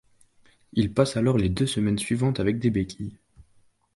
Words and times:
Il 0.73 0.91
passe 0.95 1.15
alors 1.15 1.37
les 1.37 1.49
deux 1.49 1.67
semaines 1.67 1.99
suivantes 1.99 2.39
avec 2.39 2.57
des 2.57 2.71
béquilles. 2.71 3.19